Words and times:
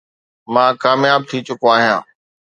مان 0.53 0.69
ڪامياب 0.83 1.21
ٿي 1.29 1.37
چڪو 1.47 1.67
آهيان. 1.75 1.99